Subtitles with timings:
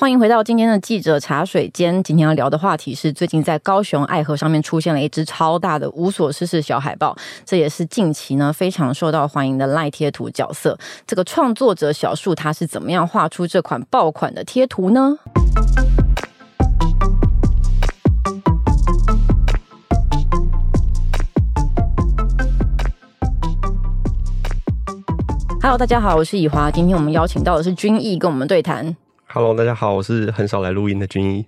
[0.00, 2.02] 欢迎回到今天的记者茶水间。
[2.02, 10.78] 今天要聊的话题是，最近在高雄爱河上面出现了一只超大的无所事事小海豹，这也是近期呢非常受到欢迎的赖贴图角色。
[11.06, 15.18] 这个创作者小树他是怎么样画出这款爆款的贴图呢
[25.60, 26.70] ？Hello，大家好，我是以华。
[26.70, 28.96] 今天我们邀请到的是君毅跟我们对谈。
[29.32, 31.46] Hello，大家好，我是很少来录音的军医。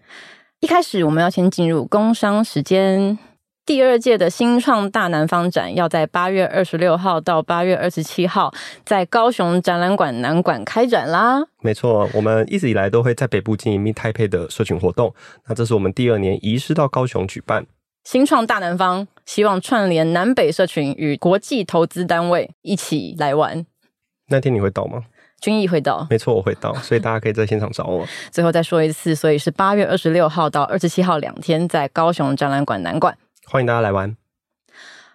[0.60, 3.18] 一开始我们要先进入工商时间，
[3.66, 11.42] 第二届的新创大南方展要在八月二十六号到八月二十七号在高雄展览馆南馆开展啦。
[11.60, 15.12] 没错，我们一直以来都会在北部经营 Meet Taipei 的社群活动，
[15.48, 17.66] 那这是我们第二年移师到高雄举办
[18.04, 23.66] 新创大南方，希望串联南北社群与国际投资单位一起来玩。
[24.28, 25.02] 那天你会到吗？
[25.42, 28.06] 君毅会到，没错，我会到，所以大家可以在现场找我。
[28.30, 34.16] 最后再说一次，所以是八月二十六号到二十七号两天，在高雄展览馆南馆，欢迎大家来玩。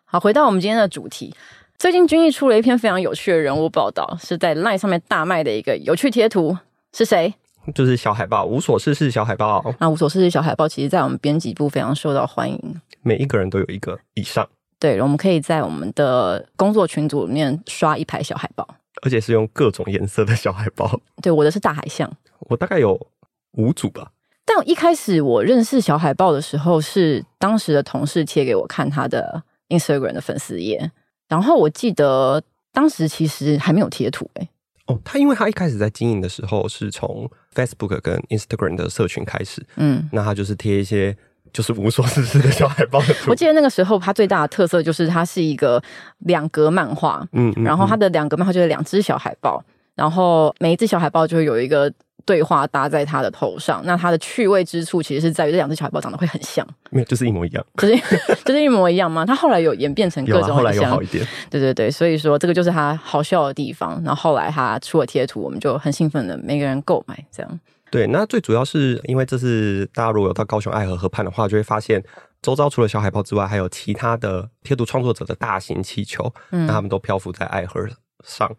[0.03, 1.33] 好，回到我们今天的主题，
[1.77, 6.57] 最近君毅出了一篇非常有趣的人物报道，是在 LINE 上面大卖的一个有趣贴图，
[6.91, 7.33] 是谁？
[7.73, 9.63] 就是小海豹，无所事事小海豹。
[9.79, 14.45] 那无所事事小海豹，其实在我们编辑部非常受到欢迎，每一个人都有一个以上。
[14.77, 18.67] 对，我们可以在我们的工作群组里面刷一排小海豹。
[19.01, 20.99] 而且是用各种颜色的小海豹。
[21.21, 22.11] 对，我的是大海象。
[22.41, 23.07] 我大概有
[23.53, 24.11] 五组吧。
[24.45, 30.91] 但我一开始我认识小海豹的时候，是当时的同事贴给我看他的 Instagram 的粉丝页。
[31.27, 34.47] 然后我记得当时其实还没有贴图哎。
[34.85, 41.17] 哦，他因为他一开始在经营的时候是从 Facebook 跟 Instagram 的社群开始，嗯，那他就是贴一些。
[41.53, 43.01] 就是无所事事的小海豹。
[43.27, 45.81] 我记得那个时候，它最大的特色就是它是一个
[46.19, 49.63] 两格漫画，嗯，嗯，然后它的两格漫画就是两只小海豹，
[49.95, 51.91] 然后每一只小海豹就会有一个
[52.25, 53.81] 对话搭在它的头上。
[53.85, 57.95] 那它的趣味之处其实是在于这两只小海豹长得会很像，没有，就是一模一样，就是
[58.43, 59.25] 就是一模一样吗？
[59.25, 64.01] 它后来有演变成各种很像，后来有好一点，对对对，所以说这个就是它好笑的地方。
[64.03, 67.59] 然后后来它出了贴图，我们就很兴奋的每个人购买这样。
[67.89, 72.03] 对，那最主要是因为这次大家如果有到高雄爱河河畔的话，就会发现
[72.41, 77.85] 周遭除了小海豹之外，还有其他的贴图创作者的大型气球，嗯，那他们都漂浮在爱河
[78.23, 78.53] 上，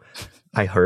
[0.53, 0.81] 爱河，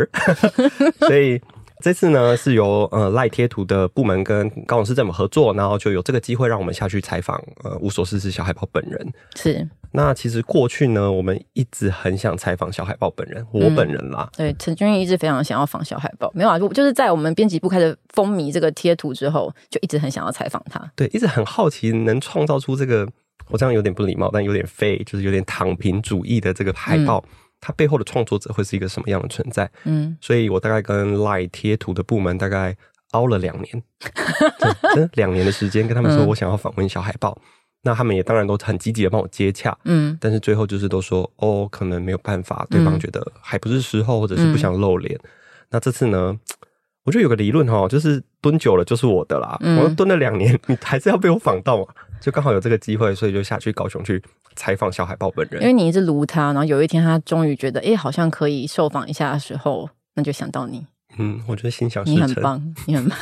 [1.06, 1.40] 所以。
[1.82, 9.12] 这次呢是由呃赖贴图的部门跟高雄市政府合作，然后就有这个机会让我们下去采访呃无所事事小海豹本人。
[9.34, 14.30] 是，那其实过去呢，我们一直很想采访小海豹本人，我本人啦。
[14.36, 20.80] 嗯、对，陈君毅一直非常想要访小海豹，没有啊，就是在我们编辑部开始风靡这个贴图之后，就一直很想要采访他。
[20.94, 23.08] 对，一直很好奇能创造出这个，
[23.48, 27.22] 我这样有点不礼貌，但有点废，就是有点躺平主义的这个海报。
[27.26, 29.70] 嗯它背后的创作者会是一个什么样的存在？
[29.84, 32.76] 嗯，所以我大概跟 LINE 贴图的部门大概
[33.12, 33.82] 熬了两年，
[35.14, 37.42] 两年的时间跟他们说我想要访问小海豹，嗯、
[37.84, 45.14] 那他们也当然都很积极的帮我接洽，嗯，但是最后就是都说哦，可能没有办法，对方觉得还不是时候，或者是不想露脸。
[45.22, 45.28] 嗯、
[45.70, 46.36] 那这次呢，
[47.04, 51.86] 我觉得有个理论哈，就是蹲久了就是我的啦，嗯、我蹲了两年，你还是要被我访到嘛，
[52.22, 54.22] 就刚好有这个机会，所以就下去高雄去。
[54.54, 60.86] 采访小海豹本人，因为你一直撸他，然后有一天他终于觉得，哎、欸，好像可以受访一下的时候，那就想到你。
[61.16, 63.18] 嗯，我觉得心想事成，你很棒， 你很棒。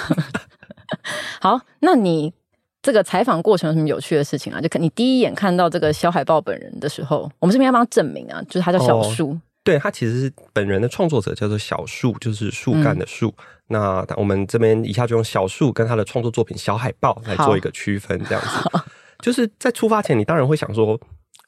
[1.41, 2.35] 好，那你
[2.83, 4.61] 这个采访过程有什么有趣的事情啊？
[4.61, 9.31] 就你第一眼看到这个小海豹本人的时候，我们这边要帮他证明啊，就是他叫小树。
[9.31, 13.33] 哦、对，他其实是本人的创作者，叫做小树，就是树干的树。
[13.39, 18.81] 嗯、那我们这边以下就用小树跟他的创作作品小海豹来做一个区分，这样子。
[19.21, 21.01] 就是在出发前，你当然会想说。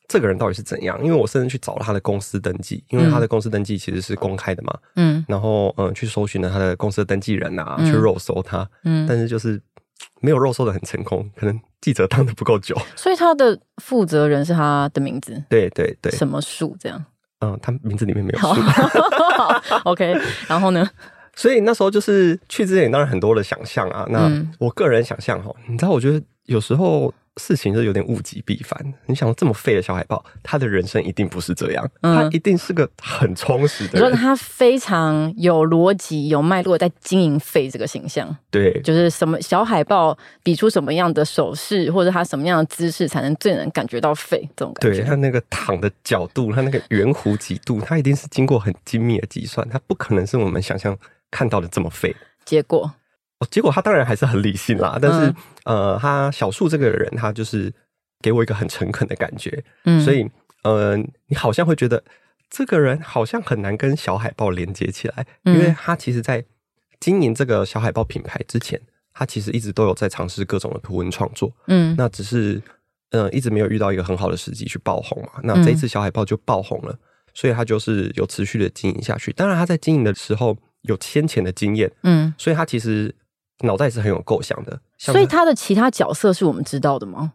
[0.09, 1.03] 这个人到底是怎样？
[1.03, 4.75] 因为我甚至去找了他的公司登记，因为他的公司登记其实是公开的嘛。
[4.97, 8.69] 嗯，然后嗯，去搜寻了他的公司的登记人啊，嗯、去肉搜他。
[8.84, 9.59] 嗯，但是就是
[10.21, 12.77] 没有肉搜的很成功，可能记者当的不够久。
[12.94, 15.43] 所以他的负责人是他的名字。
[15.49, 17.03] 对对对，什么树这样？
[17.41, 18.60] 嗯，他名字里面没有树。
[19.89, 20.15] OK，
[20.47, 20.87] 然后呢？
[21.34, 24.04] 所以那时候就是去之前，当然很多的想象啊。
[24.10, 27.15] 那我个人想象哈，你知道，我觉得有时候。
[27.41, 28.79] 事情是有点物极必反。
[29.07, 34.11] 你想这么废的小海豹，他的人生一定不是这样，嗯、他一定是个很充实的人。
[34.11, 38.37] 你说他非常有逻辑、有脉络，在经营废这个形象。
[38.51, 44.99] 对，就是什么小海豹比出什么样的手势，或者他什么样的姿势，才能最能感觉到废这种感觉。
[44.99, 50.97] 对，他那个躺的角度，他那个圆弧几度，他一定是经过很精密的计算，他不可能是我们想象
[51.31, 52.15] 看到的这么废。
[52.45, 52.93] 结果。
[53.50, 55.27] 结果他当然还是很理性啦，但是、
[55.65, 57.72] 嗯、呃，他小树这个人，他就是
[58.21, 60.28] 给我一个很诚恳的感觉，嗯，所以
[60.62, 60.97] 呃，
[61.27, 62.03] 你好像会觉得
[62.50, 66.44] 这个人好像很难跟小海豹连接起来，嗯、因为他其实在
[67.00, 68.80] 经营这个小海豹品牌之前，
[69.12, 72.62] 他其实一直都有在尝试各种的图文创作，嗯，那只是
[73.10, 75.41] 嗯、呃、一直没有遇到一个很好的时机去爆红嘛。
[75.42, 76.97] 那这一次小海豹就爆红了，
[77.34, 79.33] 所以他就是有持续的经营下去。
[79.33, 83.12] 当然他在经营的时候有先前的经验，嗯，所以他其实
[83.62, 84.78] 脑袋是很有构想的。
[84.98, 87.32] 所以他的其他角色是我们知道的吗？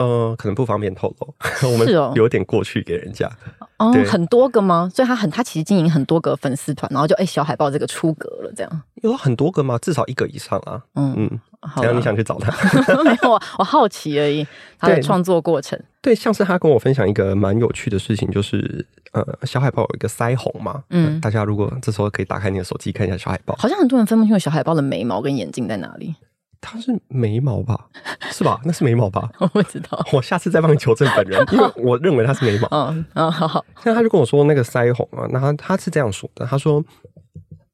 [0.00, 1.34] 呃，可能不方便透露，
[1.70, 3.30] 我们有点过去给人家。
[3.76, 4.90] 哦，很多个吗？
[4.94, 9.76] 所以他很，他其实经营很多个粉丝团，然后就哎、欸，小海豹这个出格了，这样有很多个吗？
[9.76, 10.82] 至少一个以上啊。
[10.94, 12.50] 嗯嗯，好，然后你想去找他？
[13.04, 14.46] 没有啊，我好奇而已。
[14.78, 20.82] 他的创作过程对，对，像是他跟我分享一个蛮有趣的事情，就是呃，小海豹有一个腮红嘛。
[20.88, 26.14] 嗯、呃，大家如果这时候可以打开你的手机看一下小海豹，好像很多人分不清楚小海豹的眉毛跟眼睛在哪里。
[26.60, 27.86] 它是眉毛吧？
[28.30, 28.60] 是吧？
[28.64, 29.28] 那是眉毛吧？
[29.40, 32.68] 我不知道，我下次再帮你求证本人， 因为我认为它是眉毛。
[32.70, 33.64] 嗯嗯，好好。
[33.84, 36.84] 那他就跟我说那个腮红啊，那他他是这样说的，他说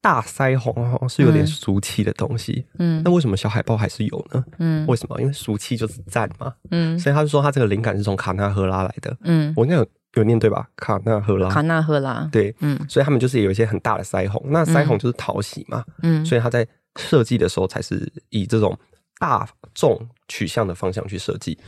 [0.01, 2.65] 大腮红是有点俗气的东西。
[2.79, 4.45] 嗯，那为什么小海豹还是有呢？
[4.59, 5.21] 嗯，为什么？
[5.21, 6.53] 因为俗气就是赞嘛。
[6.71, 9.17] 嗯，所以他就说他这个灵感是从卡纳赫拉来的。
[9.23, 10.69] 嗯，我应该有有念对吧？
[10.77, 12.29] 卡纳赫拉，卡纳赫拉。
[12.31, 15.85] 对，嗯，所以他们就是有一些很大的腮红，那腮红就是讨喜嘛。
[16.03, 16.67] 嗯，所以他在。
[16.97, 18.79] 设计的时候才是以这种
[19.19, 19.99] 大众
[20.29, 21.59] 取向的方向去设计。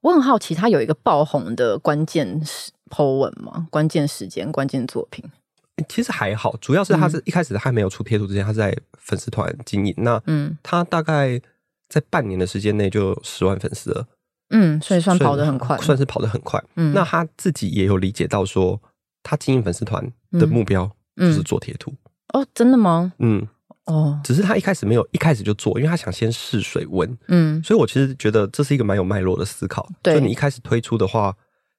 [0.00, 3.66] 我很好奇，他有一个爆红的关键时 po 文吗？
[3.70, 5.24] 关键时间、关键作品？
[5.88, 9.94] 其实还好，主要是他是一开始他还没有出贴图之前，他是在粉丝团经营。
[9.98, 11.40] 那嗯，他大概
[11.88, 14.06] 在半年的时间内就十万粉丝了。
[14.50, 16.62] 嗯，所以算跑得很快，算是跑得很快。
[16.76, 18.80] 嗯，那他自己也有理解到说，
[19.22, 21.92] 他经营粉丝团的目标就是做贴图。
[22.32, 23.12] 哦，真的吗？
[23.18, 23.46] 嗯。
[23.86, 27.18] 哦，只是他一开始没有一开始就做，因为他想先试水温。
[27.28, 29.88] 嗯，所以我其实觉得这是一个蛮有脉络的思考。
[30.02, 31.34] 对，就你一开始推出的话，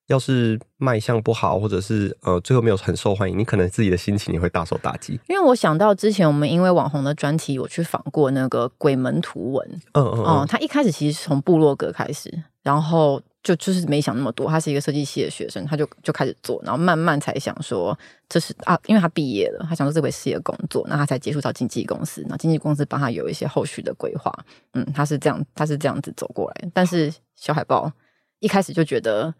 [0.07, 5.19] 要是卖相不好，或者是呃最后没有很受欢迎，你可能自己的心情也会大受打击。
[5.30, 9.81] 因为我想到之前我们因为网红的专题，我去访过那个鬼门图文。
[9.94, 13.21] 嗯嗯嗯，他一开始其实是从部落格开始，然后。
[13.43, 17.97] 就就是没想那么多，他是一个设计系的学生，他就就开始做，然后慢慢才想说
[18.29, 24.31] 这是啊，因为他毕业了，他想说这回事业工作，那他才接触到经纪公司，那经纪公司帮他有一些后续的规划，
[24.73, 27.91] 嗯，他是这样，他是这样子走过来，但是小海豹
[28.39, 29.33] 一开始就觉得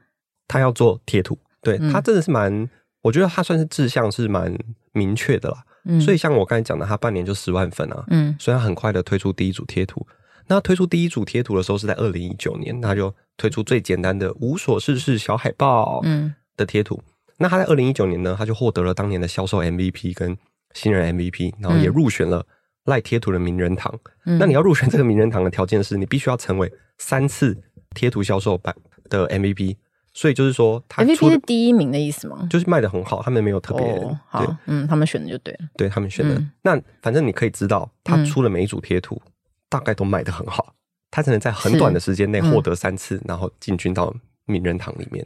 [0.48, 2.68] 他要做贴图，对、嗯、他真的是蛮，
[3.01, 4.51] 我觉得他算是志向是蛮
[4.94, 10.06] 明确的啦，嗯，所以像我刚才讲的，他半年就十万粉啊，嗯，所以他很快的推出第一组贴图。
[10.48, 16.94] 那推出第一组贴图的时候是在二零一九年，他就推出最简单的无所事事小海报嗯的贴图。
[16.96, 20.38] 嗯、那他在二零一九年呢，他就获得了当年的销售 MVP 跟
[20.76, 22.46] 新人 MVP，然后也入选了
[22.86, 23.92] 赖贴图的名人堂。
[24.26, 27.58] 嗯、那你要入选这个名人堂的条件是你必须要成为三次
[27.96, 28.76] 贴图销售版
[29.10, 29.78] 的 MVP。
[30.14, 32.48] 所以就是说他，MVP 是第一名的意思吗？
[32.48, 36.36] 就是卖的很好，他们没有特别、哦、好，对嗯，他们选的就对了，对他们选的。
[36.36, 39.20] 嗯、那反正你可以知道，他出了每一组贴图。
[39.26, 39.32] 嗯
[39.72, 40.74] 大概都卖的很好，
[41.12, 44.12] 他只能在很短的时间内获得三次，嗯、然后进军到
[44.46, 45.24] 名人堂里面。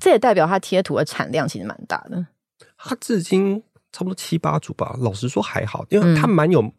[0.00, 2.26] 这也代表他贴图的产量其实蛮大的。
[2.78, 6.72] 他至今差不多七八组吧，老实说还好，因为他蛮有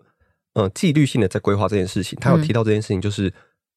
[0.53, 2.17] 呃纪律性的在规划这件事情。
[2.19, 3.31] 他有提到这件事情，就是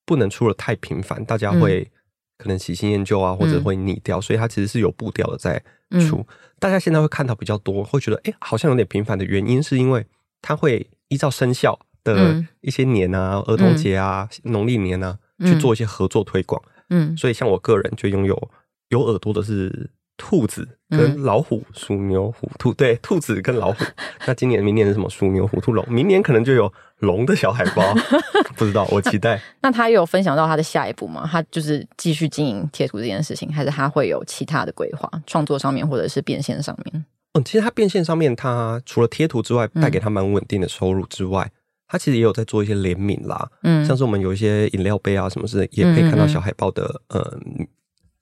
[0.06, 1.90] 不能出了太频繁，大家会
[2.38, 5.62] 可能喜新厌旧啊，或者会腻掉，所以他其实是有步调的在
[6.08, 6.16] 出。
[6.16, 6.26] 嗯、
[6.58, 10.06] 大家现在会看到比较多，会觉得哎，好像有点频繁的原因，是因为
[10.40, 11.78] 他会依照生肖。
[12.04, 16.60] 的一些年啊，儿童节啊，农历年啊，去做一些合作推广。
[16.90, 18.50] 嗯，所以像我个人就拥有
[18.88, 22.74] 有耳朵的是兔子跟老虎，鼠牛虎兔。
[22.74, 23.84] 对，兔子跟老虎。
[24.26, 25.08] 那今年、明年是什么？
[25.08, 25.84] 鼠牛虎兔龙。
[25.90, 27.82] 明年可能就有龙的小海豹，
[28.56, 29.40] 不知道，我期待。
[29.62, 31.26] 那他有分享到他的下一步吗？
[31.30, 35.10] 他就是继续经营贴图这件事情，还是他会有其他的规划？
[35.26, 37.04] 创作上面或者是变现上面？
[37.32, 41.50] 嗯，其实他变现上面，他除了贴图之外，带给他蛮稳定的收入之外。
[41.92, 47.68] 他其实也有在做一些联名啦，嗯，像是我们有一些饮料杯啊什么之类，也可以看到小海豹的嗯，嗯，嗯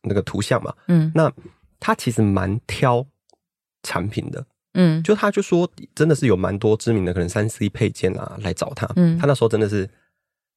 [0.03, 1.33] 那个图像嘛，嗯，那
[1.79, 3.07] 他其实蛮挑
[3.85, 9.89] 产品的，嗯，就他就说真的是有蛮多知名的可能三 C 配件啊来找他，嗯，他那时候真的是，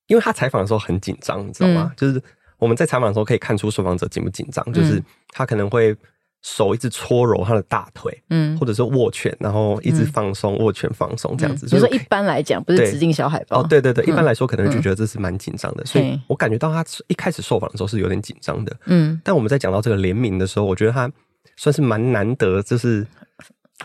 [0.08, 1.91] 因为他采访的时候很紧张，你知道吗？
[1.91, 2.20] 嗯、就是
[2.58, 5.96] 我们在采访的时候可以看出受访者紧不紧张，就是他可能会。
[6.43, 11.69] 手一直搓揉他的大腿，嗯，或者是握拳，然后一直放松，握拳放松这样子。
[11.69, 13.62] 所以说，一般来讲，不是指定小海豹。
[13.62, 15.85] 哦，对对对，一般来说可能就觉得这是蛮紧张的。
[15.85, 19.19] 所以我感觉到他一开始受访的时候是有点紧张的，嗯。
[19.23, 21.09] 但我们在讲到这个联名的时候，我觉得他
[21.55, 23.07] 算是蛮难得，就是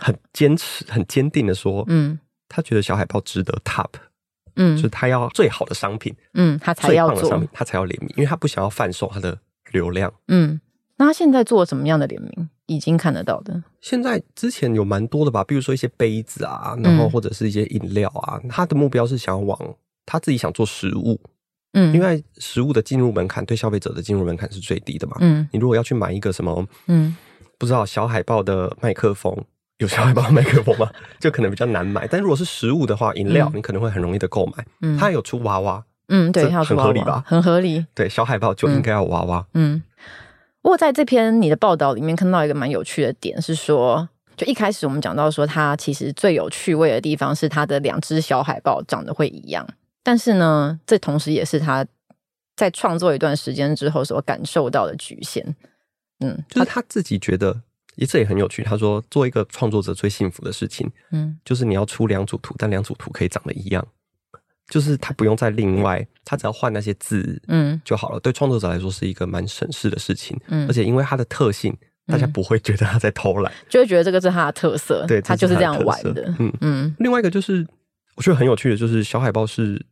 [0.01, 3.91] 很坚持、很坚定的说，嗯，他觉得小海豹值得 top，
[4.57, 9.39] 嗯，就是他要最好的商品，嗯，他才要最棒的商品，他才要联名，因为他不想要贩售他的
[9.71, 10.61] 流量，嗯。
[10.99, 12.49] 那他现在做什么样的联名？
[12.67, 13.63] 已经看得到的。
[13.81, 18.39] 现在之前有蛮多的吧，比如说一些杯子啊，然后或者是一些饮料啊。
[18.45, 19.59] 嗯、他的目标是想要往
[20.05, 21.19] 他自己想做食物，
[21.73, 25.17] 嗯，因为食物的进入门槛对消费者的进入门槛是最低的嘛。
[25.21, 27.17] 嗯，你如果要去买一个什么，嗯，
[27.57, 29.35] 不知道小海豹的麦克风，
[29.79, 30.91] 有小海豹麦克风吗？
[31.19, 32.07] 就可能比较难买。
[32.07, 34.67] 但如果是食物的话，饮料你可能会很容易的购买。
[34.83, 37.23] 嗯，他有出娃娃，嗯，对，很合理吧？
[37.27, 37.87] 很合理。
[37.95, 39.47] 对，小海豹就应该要娃娃。
[39.55, 39.83] 嗯，
[40.63, 44.09] 不过在这篇你的报道里面看到一个蛮有趣的点是说。
[44.37, 49.67] 就一开始我们讲到说，它其实最有趣味的地方是它的两只小海豹长得会一样，
[50.05, 51.85] 但是呢，这同时也是他
[52.55, 55.45] 在创作一段时间之后所感受到的局限。
[56.21, 57.63] 嗯，就是他自己觉得，
[58.09, 58.63] 这也很有趣。
[58.63, 63.85] 他说，做一个创作者最幸福的事情，嗯，就是你要出两组图，但两组图可以长得一样，
[64.69, 68.21] 就是他不用再另外，他只要换那些字，嗯，就好了。
[68.21, 71.77] 对创作者来说是一个蛮省事的事情，嗯，而且因为它的特性。
[72.11, 76.23] 大家不会觉得他在偷懒，就会觉得这个是他的特色，对，他就是这样玩的。
[76.23, 76.53] 嗯嗯。
[76.63, 77.67] 嗯，另外一个就是
[78.17, 79.85] 我觉得很有趣的，就是小海豹是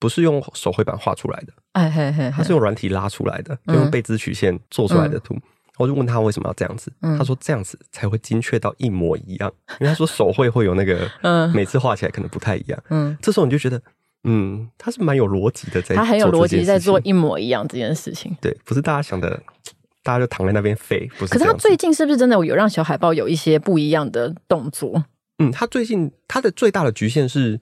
[0.00, 1.52] 不是用手绘板画出来的？
[1.74, 5.38] 哎嘿嘿，他是用软体拉出来的，就用贝兹曲线做出来的图。
[5.78, 9.48] 我就问他为什么要这样子，他说这样子才会精确到一模一样，
[9.78, 12.82] 因为他说手绘会有那个，嗯，每次画起来可能不太一样。
[12.90, 13.80] 嗯，这时候你就觉得，
[14.24, 18.36] 嗯，他是蛮有逻辑的，在他很有逻辑在做一模一样这件事情。
[18.40, 19.42] 对，不是大家想的。
[20.04, 21.32] 大家就躺在那边废，不是？
[21.32, 25.04] 可是他最近是不是真的有让小海豹有一些不一样的动作？
[25.38, 27.60] 嗯，他最近他的最大的局限是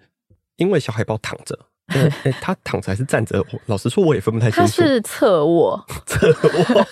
[0.57, 1.67] 因为小海豹躺着。
[1.91, 3.45] 哎、欸，他躺着还是站着？
[3.67, 4.61] 老实说，我也分不太清楚。
[4.61, 6.87] 他是侧卧， 侧卧，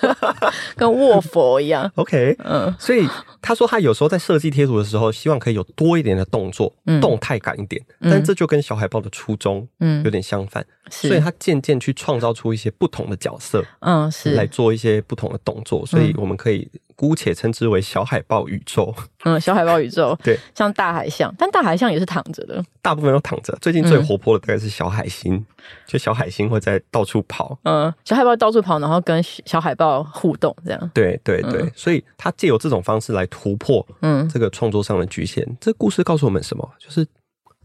[0.77, 1.91] 跟卧佛一样。
[1.97, 3.09] OK，嗯，所以
[3.41, 7.81] 他说他有时候在设计贴图的时候，希望可以有多一点的动作，嗯、动态感一点。
[8.01, 10.63] 但这就跟小海豹的初衷，嗯，有点相反。
[10.63, 15.87] 嗯、所以他渐渐去创造出一些不同的角色，嗯，是来做一些不同的动作。
[15.87, 16.69] 所以我们可以。
[16.99, 18.93] 姑且称之为小海豹宇宙。
[19.23, 23.57] 嗯，小海豹宇宙，对，像大海象，但大海象也是躺着的，大部分都躺着。
[23.61, 25.47] 最近最活泼的大概是小海星，嗯、
[25.87, 27.57] 就小海星会在到处跑。
[27.63, 30.91] 嗯，小海豹到处跑，然后跟小海豹互动，这样。
[30.93, 35.45] 对对对，嗯、所以他借由这种方式来突破，嗯，这个创作上的局限。
[35.45, 36.69] 嗯、这故事告诉我们什么？
[36.81, 37.07] 就是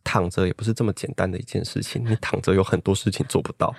[0.03, 2.05] 躺着也不是这么简单的一件事情。
[2.05, 3.73] 你躺着有很多事情做不到。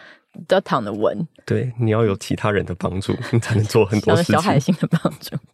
[0.47, 4.35] 都要躺着稳，对，你要有其他人的帮助， 你才能做很多事情。
[4.35, 5.37] 小海星的帮助。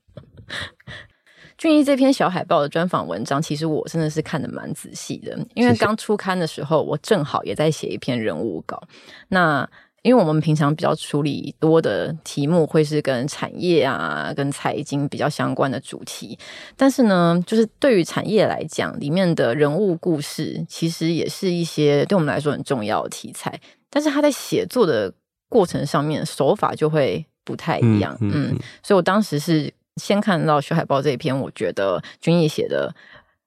[1.59, 8.83] 俊逸这篇小海报的专访文章，其实我真的是看得蛮仔细的，因为刚出刊的时候，我正好也在写一篇人物稿。
[9.29, 9.69] 那
[10.01, 16.39] 因为我们平常比较处理多的题目，会是跟产业啊、跟财经比较相关的主题，
[16.75, 23.61] 但是呢，就是对于产业来讲，里面的人物故事，其实也是一些对我们来说很重要的题材。
[23.91, 25.13] 但是他在写作的
[25.49, 32.95] 过程上面手法就会不太一样，嗯，嗯，嗯，所以我当时是先看到小海豹这一篇，我觉得君毅写的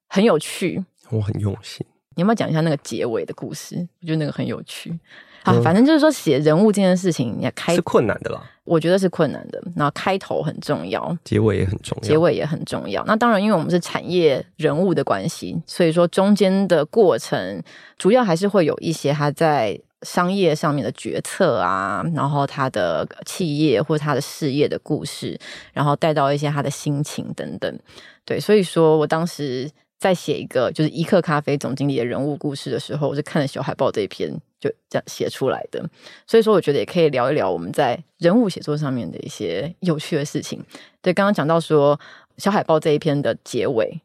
[0.07, 1.85] 很有趣，我很用心。
[2.15, 3.87] 你要不要讲一下那个结尾的故事？
[4.01, 4.99] 我觉得那个很有趣。
[5.45, 9.61] 好，反正就是说写人物这件事情，你要开是困难的啦，我觉得是困难的。
[9.75, 13.03] 然后开头很重要，结尾也很重要，结尾也很重要。
[13.05, 17.63] 那当然，因为我们是产业人物的关系，所以说中间的过程
[17.97, 19.79] 主要还是会有一些他在。
[20.03, 25.39] 商业上面的决策啊，然后他的企业或者他的事业的故事，
[25.73, 27.79] 然后带到一些他的心情等等，
[28.25, 29.69] 对，所以说我当时
[29.99, 34.29] 在写一个就是一克咖啡总经理的人物故事的时候，我是看了小海报这一篇，
[34.59, 35.81] 就这样写出来的。
[36.27, 40.61] 所以说，我觉得也可以聊一聊我们在人物写作上面的一些有趣的事情。
[41.01, 41.97] 对，刚刚讲到说
[42.37, 44.01] 小海报这一篇的结尾，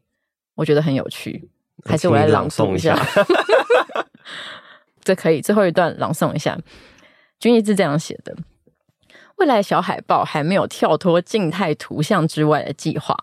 [0.54, 1.48] 我觉得很有趣，
[1.84, 2.96] 还是我来朗诵一下。
[5.08, 6.58] 这可以最后一段朗诵一下，
[7.40, 8.36] 君一是这样写的：
[9.36, 13.16] 未来小海豹还没有跳脱静态图像之外的计划，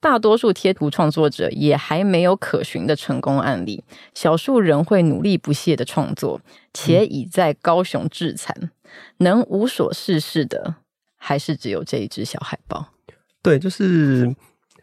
[0.00, 6.40] 大多数贴图创作者也还没有可循的成功案例，少数人会努力不懈的创作，
[6.72, 8.70] 且已在高雄致残，
[9.18, 10.76] 能无所事事的，
[11.18, 12.86] 还是只有这一只小海豹。
[13.42, 14.34] 对，就是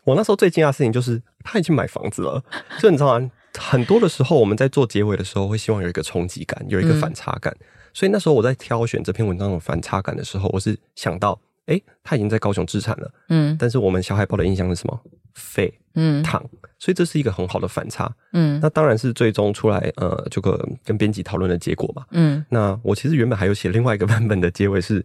[0.03, 2.43] 我那时候最惊讶的事情，就是他已经买房子了，
[2.77, 3.31] 就你知道吗？
[3.59, 7.55] 很多的时候，我们在做结尾的时候，会希望有一个冲击感，有一个反差感。
[7.59, 14.99] 嗯、所以那时候我在挑选这篇文章的反差感的时候，我是想到，哎，他已经在高雄置产了，嗯，但是我们小海豹的印象是什么？
[15.33, 16.43] 废，嗯，躺，
[16.77, 25.03] 所以这是一个很好的反差，嗯，那当然是最终出来，呃，这个跟编辑讨论的结果嘛，嗯，那我其实原本还有写另外一个版本的结尾是，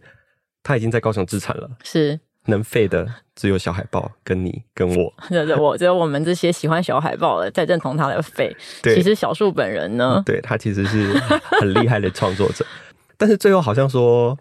[0.61, 2.19] 他已经在高雄置产了，是。
[2.45, 8.55] 能废的只有小海豹跟你跟我， 对对，我只有我们这些喜欢小海豹的在认同他的废。
[8.81, 11.13] 对，其实小树本人呢，对，他其实是
[11.59, 12.65] 很厉害的创作者，
[13.17, 14.37] 但是最后好像说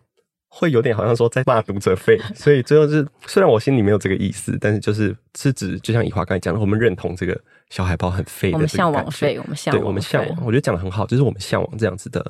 [0.48, 7.38] 会有点好像说在骂读者废，所以最后是虽然我心里没有这个意思，但是就是是指就像以华刚才讲的，我们认同这个
[7.68, 12.24] 小海豹很废我们向往废，我们向往，对，我们向往，我觉得讲的很好，就是我们向往这样子的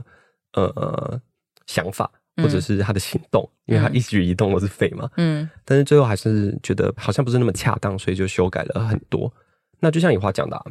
[0.55, 1.21] 呃
[1.67, 5.09] 想法，或者是他的行动，嗯、因为他一举一动都是废嘛。
[5.17, 9.33] 嗯，但是最后还是觉得好像不是那么恰当，所以就修改了很多。
[9.81, 10.65] 那就像你话讲的、啊，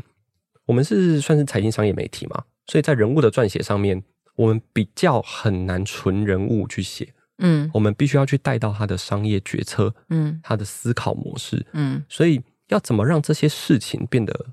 [0.66, 4.04] 我们是算是财经商业媒体嘛，所以在人物的撰写上面，
[4.36, 7.14] 我们比较很难纯人物去写。
[7.40, 14.48] 嗯，我们必须要去带到他的商业决策，嗯，他的思考模式，嗯，所以要怎么让这些事情变得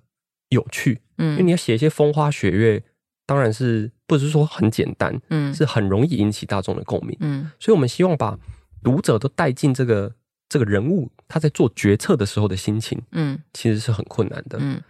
[0.51, 1.01] 有趣？
[1.17, 2.83] 嗯，因为你要写一些风花雪月，
[3.25, 8.39] 当然是不是说很简单，嗯，是很容易引起大众的共鸣，嗯，所以我们希望把
[8.83, 10.13] 读者都带进这个
[10.49, 14.81] 这个人物他在做决策的时候的心情，嗯，其实是很困难的，嗯，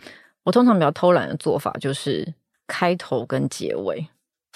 [0.43, 2.35] 我通常比较偷懒的做法就是
[2.67, 4.07] 开头跟结尾。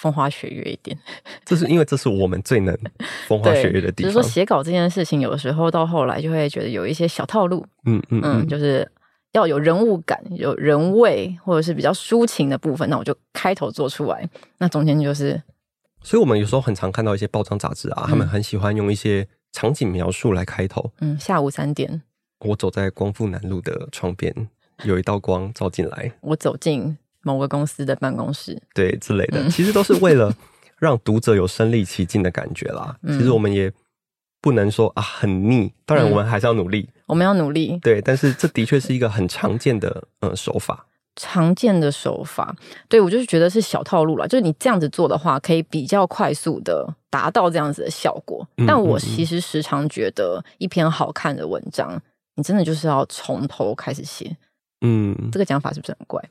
[0.01, 0.97] 风花雪月一点，
[1.45, 2.73] 这是因为这是我们最能
[3.27, 4.09] 风花雪月的地方。
[4.09, 8.89] 就是说写稿这件事情，有时候到后来就会觉得有一些小套路，嗯嗯嗯，嗯，就是
[9.33, 15.43] 要有人物感、有人味，或者是比较抒情的部分，那我就开头做出来，那中间就是。
[16.03, 20.93] 所以我们有时候很常看到一些报章杂志啊，嗯、他们很喜欢用一些场景描述来开头。
[21.01, 22.03] 嗯，下午三点，
[22.41, 24.49] 我走在光复南路的窗边，
[24.85, 26.97] 有一道光照进来，我走进。
[27.23, 30.33] 某个公司的办公室，对之类的，其实都是为了
[30.79, 32.97] 让读者有身临其境的感觉啦。
[33.03, 33.71] 嗯、其实我们也
[34.41, 37.77] 不能说啊很腻，当然我们还是要努力，嗯、我们要努力。
[37.83, 40.87] 对，但是这的确是一个很常见的呃手法，
[41.17, 42.55] 常见的手法。
[42.89, 48.47] 对，我就是觉得是小套路啦，就是你这样子做的话，可以比较快速的达到这样子的效果。
[48.59, 52.01] 嗯、但我其实时常觉得，一篇好看的文章，
[52.37, 54.37] 你真的就是要从头开始写。
[54.83, 56.23] 嗯，这个讲法是不是很怪？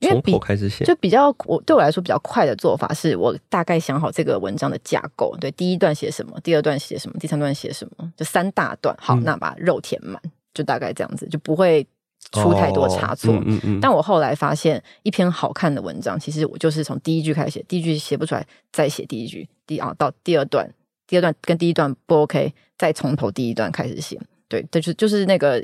[0.00, 8.96] 从头开始写，就比较我对我来说比较快的做法是，我大概想好这个文章的架构，对，第一段写什么，第二段写什么，第三段写什么，就三大段。
[9.00, 10.20] 好，嗯、那把肉填满，
[10.54, 11.84] 就大概这样子，就不会
[12.30, 13.34] 出太多差错。
[13.34, 20.72] 哦、嗯嗯嗯，但我后来发现，一篇好看的文章，其实我就是从第一句开始写，第一句写不出来，再写第一句，第啊到第二段，
[21.08, 24.16] 第二段跟第一段不 OK，再从头第一段开始写。
[24.48, 25.60] 对，就是就是那个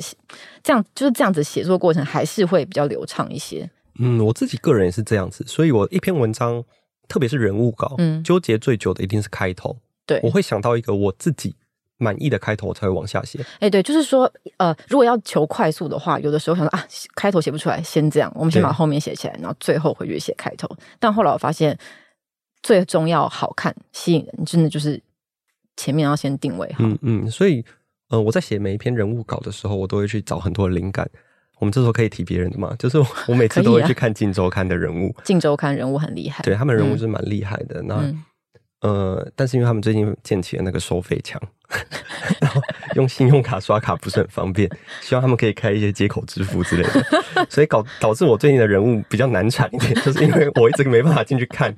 [0.62, 3.70] 这样，就是这样子写作过程还是会比较流畅一些。
[3.99, 6.63] 嗯，我自己个人也是这样子，所以我一篇文章，
[7.09, 9.77] 特别是人物稿，嗯，纠结最久的一定是开头。
[10.07, 11.55] 对，我会想到一个我自己
[11.97, 13.39] 满意的开头，我才会往下写。
[13.61, 20.69] 哎，对，就是说，呃，如果要求快速的话，有的时候想说啊，开头写不出来，先这样，我们先把后面写起来，然后最后回去写开头。
[20.99, 21.79] 但后来我发现，
[22.63, 25.01] 最重要好看、吸引人，真的就是
[25.77, 26.85] 前面要先定位好。
[26.85, 27.65] 嗯嗯，所以，
[28.09, 31.09] 呃，我在写每一篇人物稿的时候，我都会去找很多的灵感。
[31.59, 32.75] 我们这时候可以提别人的嘛？
[32.79, 37.81] 就是我每次都会去看《镜周刊》的人物，《镜周刊》人物很厉害，对他们人物是蛮厉害的。
[37.81, 38.25] 嗯、那、嗯、
[38.81, 41.40] 呃，但是因为他们最近建起了那个收费墙，
[42.40, 42.61] 然后
[42.97, 44.69] 用信用卡刷卡不是很方便，
[45.01, 51.75] 希望他们可以开一些接口支付之类的， 所以搞导致我最近的人物比较难产一点，就是因为我一直没办法进去看。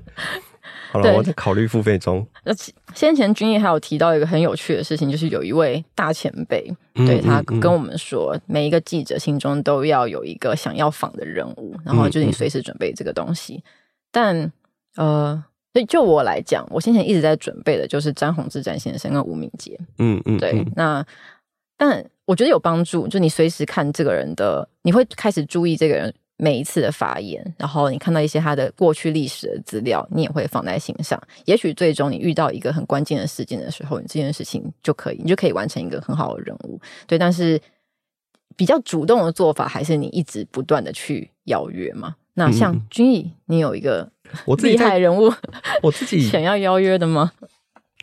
[0.93, 2.27] 好了，我在考虑付费中。
[2.45, 2.55] 呃，
[2.95, 13.55] 先前君毅还有提到一个很有趣的事情，就是有一位大前辈，嗯、对他跟我们说，嗯、每一个记者心中都要有一个想要访的人物，然后就是你随时准备这个东西。
[13.57, 13.63] 嗯、
[14.11, 14.53] 但
[14.97, 19.79] 呃，所以就我来讲，我先前一直在准备的就是詹宏志詹先生跟吴敏杰。
[19.99, 20.65] 嗯嗯，对。
[20.75, 21.05] 那
[21.77, 26.15] 但我觉得有帮助，就你随时看这个人的，你会开始注意这个人。
[26.39, 31.21] 每一次的发言，然后你看到一些他的过去历史的资料，你也会放在心上。
[31.47, 36.81] 也许最终你遇到一个很关键的事件的时候，你这件事情就可以，你就可以完成一个很好的任务。
[37.07, 37.61] 对，但是
[38.55, 42.17] 比较主动的做法，还是你一直不断的去邀约嘛。
[42.35, 44.07] 那像君毅，你有一个
[44.59, 45.33] 厉害人物，
[45.83, 47.33] 我自己想要邀约的吗？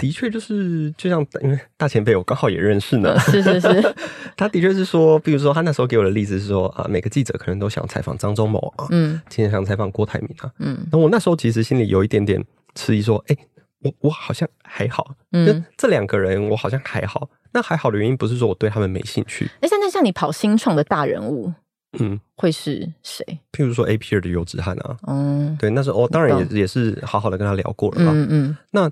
[0.03, 3.17] 的确，就是就像因为大前辈，我刚好也认识呢。
[3.19, 3.95] 是是是，
[4.35, 10.85] 他的确是说，比如说他那时候给我的例子是说啊，每个记者可能都想采访张忠谋啊，嗯，今天想采访郭台铭啊，嗯。
[10.91, 12.43] 那我那时候其实心里有一点点
[12.75, 13.37] 迟疑，说，哎，
[13.79, 17.29] 我我好像还好，嗯，这两个人我好像还好。
[17.53, 19.47] 那还好的原因不是说我对他们没兴趣。
[19.61, 21.53] 那现在像你跑新创的大人物，
[21.99, 23.23] 嗯，会是谁？
[23.51, 28.57] 譬如说 A P R 的游子汉啊，嗯，对，那时候我当然也也是好好的跟他聊过了嘛，嗯嗯。
[28.71, 28.89] 那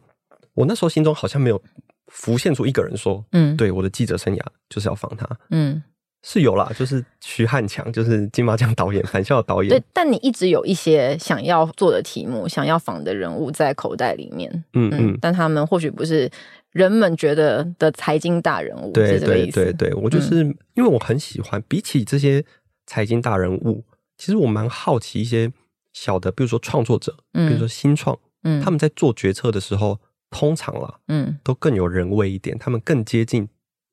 [0.54, 1.62] 我那时候心中好像没有
[2.08, 5.82] 浮现出一个人说，嗯，对，我的记者生涯就是要访他，嗯，
[6.24, 9.70] 是有啦，就是徐汉强，就是金马奖导演，返校导演。
[9.70, 16.30] 对，但你一直有一些想要做的题目，想要仿的人物在口袋里面，嗯嗯，嗯，但他们或许不是
[16.72, 22.44] 人们觉得的财经大人物，对对对对，我就是、嗯、因为我很喜欢，比起这些
[22.86, 23.86] 财经大人物，
[24.18, 25.50] 其实我蛮好奇一些
[25.94, 29.98] 小的，比如说创作者，比如说新创，嗯，他们在做决策的时候。
[30.32, 33.48] 通常啦，嗯，都更有人味一点，他们更接近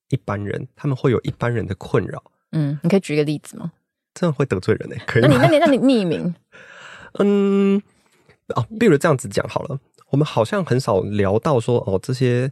[0.09, 2.23] 一般人，他们会有一般人的困扰。
[2.53, 3.73] 嗯，你可以举个例子吗？
[4.15, 4.97] 这样会得罪人 呢？
[5.07, 5.23] 可以？
[5.23, 6.35] 那你那你那你匿名？
[7.19, 7.83] 嗯，
[8.55, 9.79] 哦，比如这样子讲好了，
[10.11, 12.51] 我们好像很少聊到说哦这些，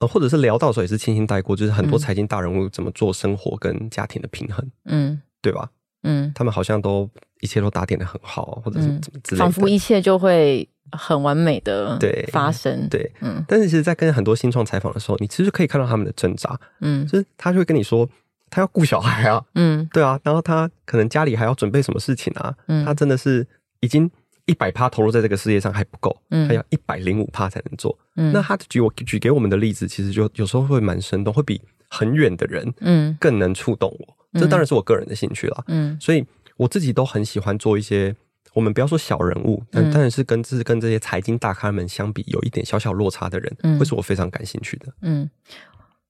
[0.00, 5.70] 呃，或者是聊到的时候也是轻轻带过，就是很多财经大人物怎么做生活跟家庭的平衡，嗯，对吧？
[6.06, 7.08] 嗯，他们好像都
[7.40, 13.44] 一切都打点的很好，或者是怎么之类的，仿佛一切就会很完美的对发生，对，嗯。
[13.48, 18.08] 但是其实，在跟很多新创采访的时候，你其实可以看到他们的挣扎，嗯，就是他就会跟你说，
[18.48, 23.46] 他要顾小孩啊，嗯，对啊，然后他可能家里还要准备什么事情啊，嗯，他真的是
[23.80, 24.08] 已经
[24.46, 28.32] 一百趴投入在这个事业上还不够，嗯，他要一百零五趴才能做，嗯。
[28.32, 34.15] 那他举我举给我们的例子，其实就有时候会蛮生动，会比很远的人，嗯，更能触动我。
[34.38, 36.24] 这当然是我个人的兴趣了，嗯，所以
[36.56, 38.14] 我自己都很喜欢做一些，
[38.54, 44.86] 我们不要说小人物，但当然是跟这跟这些财经大咖们相比，有一点小小落差的人，嗯，会是我非常感兴趣的。
[45.02, 45.28] 嗯，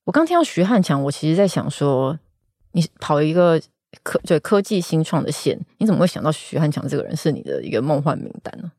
[0.04, 2.18] 我刚听到徐汉强，我其实在想说，
[2.72, 3.60] 你跑一个
[4.02, 8.70] 科对科技新创的线，你怎么会想到徐汉强这个人是你的一个梦幻名单呢？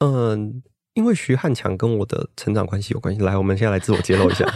[0.00, 0.62] 嗯，
[0.94, 3.22] 因为徐汉强跟我的成长关系有关系。
[3.22, 4.44] 来，我们现在来自我揭露一下。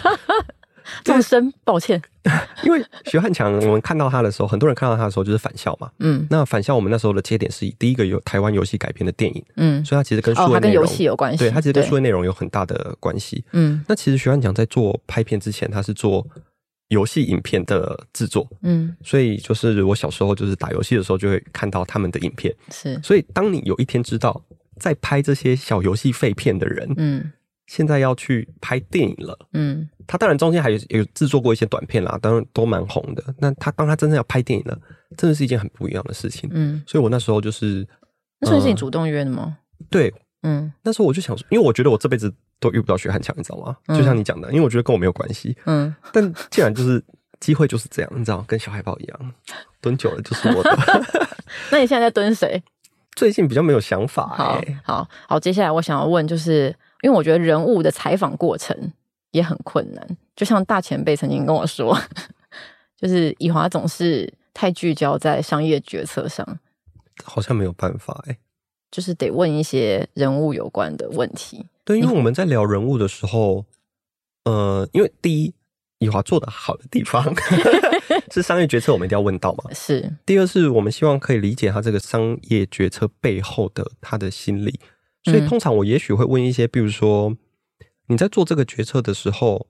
[1.05, 2.00] 这么深，抱歉。
[2.64, 5.90] 因为徐汉强，我们看到他的时候，很多人看到他的时候就是返校嘛。
[6.00, 9.42] 嗯，那返校，我们那时候的切点是以第一个有台湾游戏改编的电影。
[9.57, 11.38] 嗯，所以他其实跟数位内容，哦，跟游戏有关系。
[11.38, 13.42] 对，他其实跟数位内容有很大的关系。
[13.53, 16.26] 嗯，那其实徐汉强在做拍片之前，他是做
[16.88, 18.46] 游戏影片的制作。
[18.62, 22.55] 嗯，所以就是我小时候就是打游戏的时候，就会看到他们的影片。
[22.70, 24.44] 是，所以当你有一天知道
[24.79, 27.33] 在拍这些小游戏废片的人，嗯。
[27.71, 33.23] 现在要去拍电影了，嗯，他当然中间还有有制作过一些短片啦，当然都蛮红的。
[33.39, 34.77] 那他当他真正要拍电影了，
[35.17, 36.83] 真的是一件很不一样的事情，嗯。
[36.85, 37.87] 所以我那时候就是，
[38.41, 39.57] 那时候是你主动约的吗？
[39.89, 40.73] 对，嗯。
[40.83, 43.77] 那时候我就想说，因为我觉得我这辈子都遇不到徐汉强，你知道吗？
[43.87, 43.97] 嗯。
[43.97, 45.95] 就像你讲的，因为我觉得跟我没有关系，嗯。
[46.13, 47.01] 但既然就是
[47.39, 49.33] 机会就是这样，你知道，跟小海豹一样，
[49.81, 50.77] 蹲久了就是我的。
[51.71, 52.61] 那你现在在蹲谁？
[53.15, 54.79] 最近比较没有想法，欸。
[54.83, 55.39] 好，好，好。
[55.39, 56.75] 接下来我想要问就是。
[57.03, 58.93] 因为我觉得人物的采访过程
[59.31, 61.99] 也很困难，就像大前辈曾经跟我说，
[62.97, 66.59] 就是以华总是太聚焦在商业决策上，
[67.25, 68.37] 好像没有办法哎，
[68.91, 71.65] 就是得问一些人物有关的问题。
[71.85, 73.65] 对，因为我们在聊人物的时候，
[74.45, 75.55] 呃，因为第一，
[75.99, 77.35] 以华做的好的地方
[78.31, 79.65] 是商业决策，我们一定要问到嘛。
[79.73, 80.17] 是。
[80.27, 84.79] 第二，是我们希望可以理解他这个商业决策背后的他的心理。
[85.25, 87.37] 所以通常我也许会问一些，比如说
[88.07, 89.69] 你在做这个决策的时候，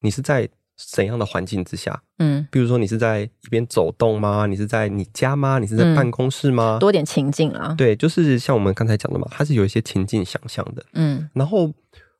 [0.00, 0.48] 你是在
[0.92, 2.02] 怎样的环境之下？
[2.18, 4.46] 嗯，比如说你是在一边走动吗？
[4.46, 5.58] 你是在你家吗？
[5.58, 6.78] 你是在办公室吗？
[6.78, 7.74] 多点情境啊。
[7.76, 10.84] 对，就是像我们刚才讲的嘛，它是有一些情境想象的。
[10.92, 11.72] 嗯，然后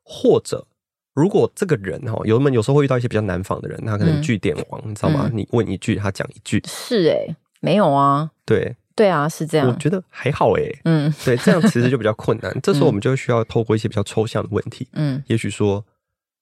[0.03, 0.67] 或者
[1.13, 5.29] 如果这个人哈，有们有时候会遇到一些比较难访的人，他可能句点王，你知道吗？
[5.33, 6.61] 你问一句，他讲一句。
[6.67, 8.31] 是诶，没有啊。
[8.45, 8.75] 对。
[8.97, 9.67] 对啊，是这样。
[9.67, 10.75] 我觉得还好诶。
[10.85, 12.51] 嗯，对，这样其实就比较困难。
[12.63, 14.87] 这时候我们就需要透过一些比较抽象的问题。
[14.93, 15.85] 嗯，也许说，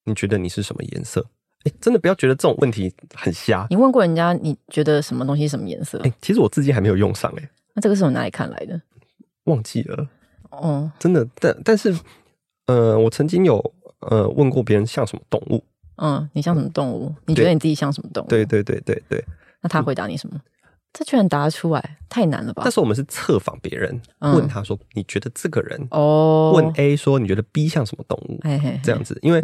[0.05, 1.25] 你觉得你是什么颜色？
[1.65, 3.67] 哎，真的不要觉得这种问题很瞎。
[3.69, 5.99] 你问过人家，你觉得什么东西什么颜色？
[6.05, 7.49] 哎，其实我自己还没有用上哎。
[7.73, 8.81] 那这个是从哪里看来的？
[9.43, 10.07] 忘记了。
[10.51, 11.93] 哦，真的，但但是，
[12.67, 13.59] 呃，我曾经有
[13.99, 15.61] 呃问过别人像什么动物。
[15.97, 17.13] 嗯，你像什么动物？
[17.25, 18.29] 你觉得你自己像什么动物？
[18.29, 19.21] 对对对对对。
[19.61, 20.39] 那他回答你什么？
[20.97, 22.61] 这居然答得出来，太难了吧？
[22.63, 29.43] 但是我们是测访别人，问他说：“你觉得这个人？”哦，问 A 说：“你觉得 B 像什么动物？”嘿嘿嘿，这样子，因为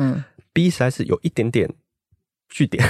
[0.53, 1.69] B 实在是有一点点
[2.47, 2.81] 据点。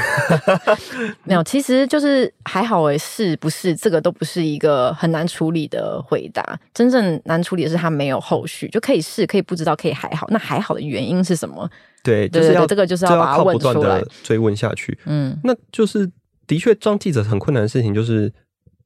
[1.26, 6.60] 没有，其实就是还好诶，是不是这个都不是一个很难处理的回答。
[6.72, 10.28] 真正难处理的是他没有后续，就可以是，可以不知道，可以还好。
[10.30, 11.68] 那还好的原因是什么？
[12.04, 14.96] 对，就是要这个就是要把它问出来，追问下去。
[15.06, 16.08] 嗯，那就是
[16.46, 18.32] 的确当记者很困难的事情就是。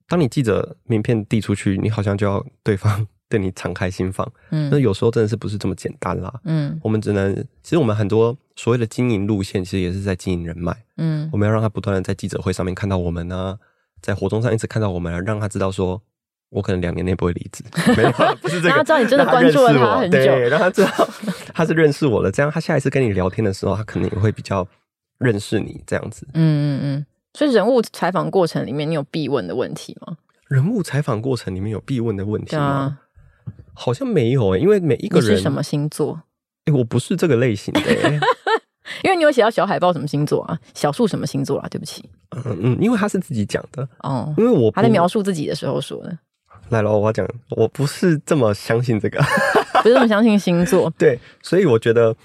[0.08, 13.58] 当你记者名片递出去，你好像就要对方 对你敞开心房，嗯，那有时候真的是不是这么简单啦，嗯，我们只能，其实我们很多所谓的经营路线，其实也是在经营人脉，嗯，我们要让他不断的在记者会上面看到我们啊，
[14.02, 16.00] 在活动上一直看到我们啊，让他知道说，
[16.50, 17.64] 我可能两年内不会离职，
[17.98, 20.92] 没有，不是这个，让他知道你真的关注了他很久，对，让他知道
[21.52, 24.66] 他是认识我的，这样他下一次跟你聊天的时候，他可能也会比较
[25.18, 27.06] 认识你这样子，嗯嗯嗯。
[27.36, 30.16] 所以人物采访过程里面，你有必问的问题吗？
[30.48, 32.64] 人物采访过程里面有必问的问题吗？
[32.64, 32.98] 啊、
[33.74, 36.22] 好像没有诶、欸，因为每一个人你是什么星座？
[36.64, 38.20] 哎、欸，我不是这个类型的、欸。
[39.04, 40.58] 因为你有写到小海豹什么星座啊？
[40.74, 41.68] 小树什么星座啊？
[41.70, 42.10] 对不起。
[42.38, 44.34] 嗯嗯，因为他是自己讲的哦。
[44.38, 46.18] 因为我他在描述自己的时候说的。
[46.70, 49.20] 来了，我要讲，我不是这么相信这个，
[49.84, 50.90] 不是这么相信星座。
[50.98, 52.16] 对，所以我觉得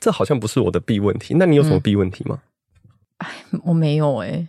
[0.00, 1.34] 这好像不是我的必问题。
[1.38, 2.36] 那你有什么必问题吗？
[2.36, 2.49] 嗯
[3.20, 3.28] 哎，
[3.64, 4.48] 我没有哎、欸。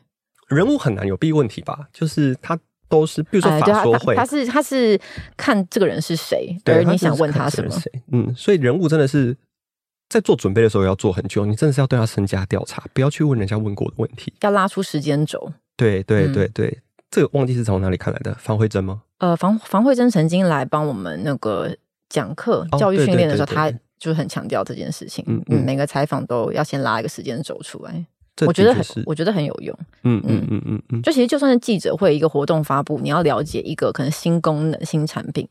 [0.49, 1.87] 人物很难有必问题吧？
[1.93, 4.99] 就是他都是，比如说法说会，他是他是
[5.37, 7.73] 看这个人是谁，而你想问他什么？
[8.11, 9.33] 嗯，所以人物真的是
[10.09, 15.53] 在做准备的时候要做很久，你真的是要对他身家调查，不要去问人家问过的问题，要拉出时间轴。
[15.77, 16.79] 对对对对，
[17.09, 18.33] 这个忘记是从哪里看来的？
[18.35, 19.03] 方慧珍吗？
[19.19, 21.73] 呃，房房慧珍曾经来帮我们那个
[22.09, 25.23] 讲课、教育训练的时候，他就很强调这件事情。
[25.29, 28.05] 嗯嗯，每个采访都要先拉一个时间轴出来。
[28.47, 29.77] 我觉得很，我觉得很有用。
[30.03, 35.47] 嗯嗯嗯嗯嗯，就其实就算是记者会一个活动发布，你要了解一个可能新功能、新产品，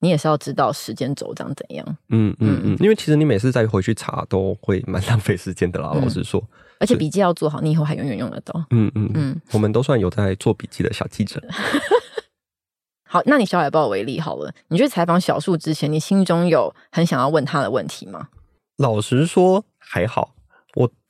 [0.00, 1.86] 你也是要知道时间轴长怎样。
[2.08, 5.92] 嗯嗯嗯，因为其实你每次再回去查，都会蛮浪费时间的啦。
[5.94, 6.42] 老实说，
[6.78, 8.64] 而且笔记要做好，你以后还永远用得到。
[8.70, 11.42] 嗯嗯嗯，我们都算有在做笔记的小记者。
[13.08, 18.28] 好，那你小海豹为例好了，你去采访小树之前，你心中有很想要问他的问题吗？
[18.76, 20.35] 老实说，还好。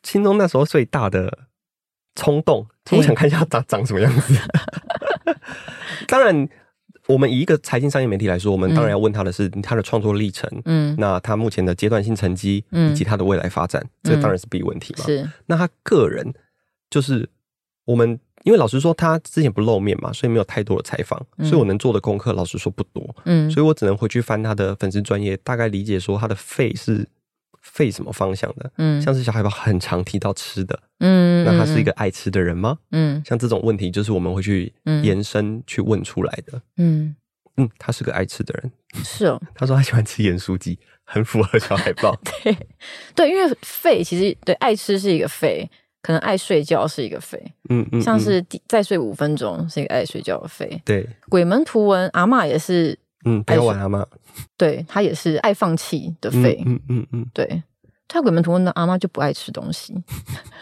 [0.06, 1.36] 我心中那时候最大的
[2.14, 4.38] 冲动，我想看一下他长长什么样子。
[6.06, 6.48] 当然，
[7.08, 15.04] 我们以一个财经商业媒体来说，我们当然要问他的是他的创作历程，嗯，那他目前的阶段性成绩，以及他的未来发展，这个当然是必问题嘛。
[15.04, 16.32] 是，那他个人
[16.88, 17.28] 就是
[17.84, 27.08] 我们，因为老实说，他之前不露面嘛，所以没有太多的采访，所以我能做的功课，老实说不多，嗯，所以我只能回去翻他的粉丝专业，大概理解说他的肺是。
[27.72, 28.70] 肺什么方向的？
[28.78, 32.78] 嗯，像是小海豹很常提到吃的，嗯，那他是一个爱吃的人吗？
[32.92, 36.62] 嗯，像这种问题就是我们会去延伸去问出来的。
[36.76, 37.14] 嗯
[37.56, 38.72] 嗯，他是个爱吃的人，
[39.04, 39.40] 是哦。
[39.54, 42.16] 他说他喜欢吃盐酥鸡，很符合小海豹。
[42.42, 42.56] 对
[43.14, 45.68] 对，因为肺其实对爱吃是一个肺，
[46.02, 47.42] 可能爱睡觉是一个肺。
[47.68, 50.80] 嗯嗯，像是再睡五分钟是一个爱睡觉的肺。
[50.84, 52.98] 对，鬼门图文阿嬷也是。
[53.24, 54.06] 嗯，不要玩阿妈，
[54.56, 57.62] 对，他也是爱放弃的肺，嗯嗯嗯，对，
[58.06, 59.94] 他鬼门图文的阿妈就不爱吃东西，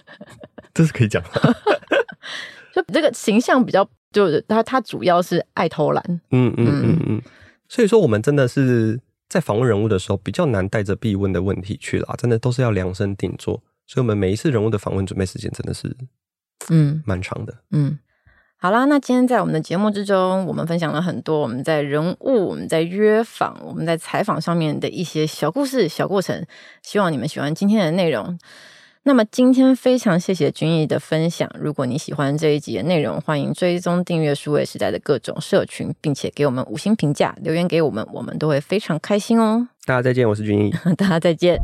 [0.73, 1.57] 这是可以讲的，
[2.75, 6.67] 就这个形象比较，就是他他主要是爱偷懒，嗯嗯。
[6.67, 7.23] 嗯嗯，
[7.69, 15.95] 所以说我们真的是在访问人物的时候比较难带着必问的问题去啦，真的都是要量身定做，所以我们每一次人物的访问准备时间真的是，
[16.71, 17.99] 嗯，蛮长的，嗯。
[18.65, 26.43] 好啦，那今天在我们的节目之中，我们分享了很多我们在人物、我们在约访、我们在采访上面的一些小故事、小过程。
[26.83, 28.39] 希望你们喜欢今天的内容。
[29.03, 31.47] 那么今天非常谢谢君毅的分享。
[31.61, 39.69] 如果你喜欢这一集的内容，欢迎追踪订阅数位时代的各种社群，并且给我们五星评价、留言给我们，我们都会非常开心哦。
[39.85, 40.71] 大家再见，我是君毅。
[40.97, 41.61] 大家再见。